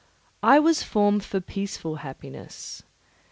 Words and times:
I 0.41 0.57
was 0.57 0.81
formed 0.81 1.23
for 1.23 1.39
peaceful 1.39 1.97
happiness. 1.97 2.81